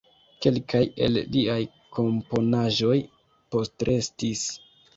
Kelkaj 0.45 0.79
el 1.07 1.19
liaj 1.35 1.59
komponaĵoj 1.99 2.99
postrestis. 3.53 4.47